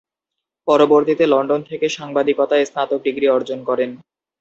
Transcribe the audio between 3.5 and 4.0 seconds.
করেন।